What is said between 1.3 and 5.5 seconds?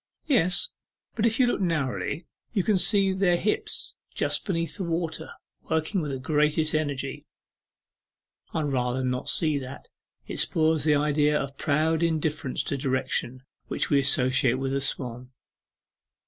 you look narrowly you can see their hips just beneath the water,